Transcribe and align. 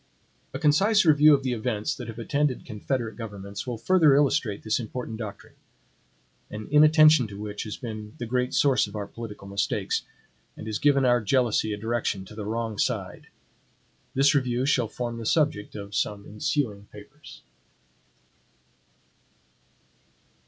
A 0.51 0.57
concise 0.57 1.05
review 1.05 1.31
of 1.35 1.43
the 1.43 1.53
events 1.53 1.93
that 1.93 2.07
have 2.07 2.17
attended 2.17 2.65
confederate 2.65 3.15
governments 3.17 3.67
will 3.67 3.77
further 3.77 4.15
illustrate 4.15 4.63
this 4.63 4.79
important 4.79 5.17
doctrine; 5.19 5.53
an 6.49 6.67
inattention 6.71 7.27
to 7.27 7.37
which 7.39 7.65
has 7.65 7.77
been 7.77 8.13
the 8.17 8.25
great 8.25 8.55
source 8.55 8.87
of 8.87 8.95
our 8.95 9.05
political 9.05 9.47
mistakes, 9.47 10.01
and 10.57 10.65
has 10.65 10.79
given 10.79 11.05
our 11.05 11.21
jealousy 11.21 11.71
a 11.71 11.77
direction 11.77 12.25
to 12.25 12.33
the 12.33 12.47
wrong 12.47 12.79
side. 12.79 13.27
This 14.15 14.33
review 14.33 14.65
shall 14.65 14.87
form 14.87 15.19
the 15.19 15.23
subject 15.27 15.75
of 15.75 15.93
some 15.93 16.25
ensuing 16.25 16.87
papers. 16.91 17.43